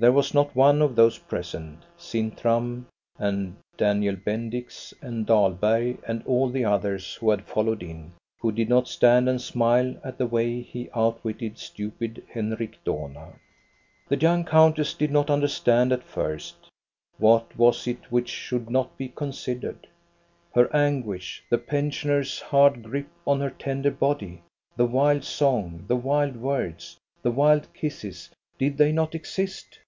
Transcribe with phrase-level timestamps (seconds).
[0.00, 2.86] There was not one of those present— Sintram
[3.18, 8.70] and Daniel Bendix and Dahlberg and all the others who had followed in— who did
[8.70, 13.34] not stand and smile at the way he outwitted stupid Henrik* Dohna.
[14.08, 16.70] The young countess did not understand at first
[17.18, 19.86] What was it which should not be considered?
[20.54, 24.40] Her anguish, the pensioner's hard grip on her tender body,
[24.76, 29.78] the wild song, the wild words, the wild kisses, did they not exist?